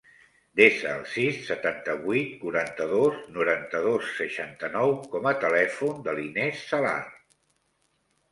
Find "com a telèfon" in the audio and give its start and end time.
5.13-6.01